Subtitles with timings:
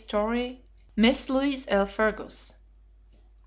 [0.03, 0.59] Story.
[0.95, 1.85] Miss Louise L.
[1.85, 2.55] Fergus.